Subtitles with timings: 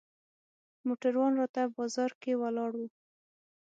[0.87, 2.81] موټروان راته بازار کې ولاړ و.